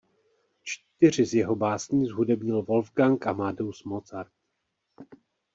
Čtyři 0.63 1.25
z 1.25 1.33
jeho 1.33 1.55
básní 1.55 2.05
zhudebnil 2.05 2.63
Wolfgang 2.63 3.27
Amadeus 3.27 3.83
Mozart. 3.83 4.31